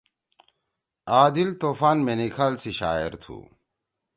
عادل 1.17 1.49
طوفان 1.61 1.97
مینیکھال 2.05 2.53
سی 2.61 2.71
شاعر 2.79 3.11
تُھو۔ 3.21 3.37